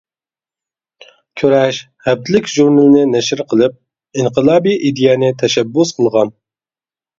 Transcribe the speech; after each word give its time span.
«كۈرەش» 1.41 1.81
ھەپتىلىك 2.07 2.49
ژۇرنىلىنى 2.55 3.05
نەشر 3.11 3.45
قىلىپ، 3.53 3.77
ئىنقىلابىي 4.23 4.81
ئىدىيەنى 4.91 5.33
تەشەببۇس 5.45 5.97
قىلغان. 6.01 6.37